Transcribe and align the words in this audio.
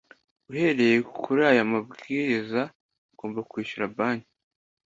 Uhereye 0.51 0.97
kuri 1.21 1.41
aya 1.51 1.63
mabwiriza 1.71 2.61
agomba 3.11 3.39
kwishyura 3.49 3.93
Banki 3.97 4.29